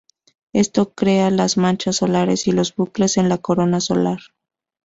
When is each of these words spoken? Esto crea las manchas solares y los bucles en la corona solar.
Esto 0.51 0.95
crea 0.95 1.29
las 1.29 1.57
manchas 1.57 1.97
solares 1.97 2.47
y 2.47 2.51
los 2.53 2.75
bucles 2.75 3.17
en 3.17 3.29
la 3.29 3.37
corona 3.37 3.79
solar. 3.79 4.17